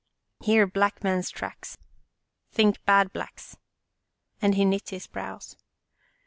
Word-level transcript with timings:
Here 0.41 0.65
black 0.65 1.03
man's 1.03 1.29
tracks. 1.29 1.77
Think 2.51 2.83
bad 2.85 3.13
Blacks," 3.13 3.57
and 4.41 4.55
he 4.55 4.65
knit 4.65 4.89
his 4.89 5.05
brows. 5.05 5.55